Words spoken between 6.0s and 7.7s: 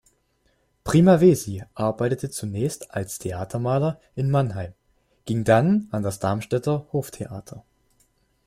das Darmstädter Hoftheater.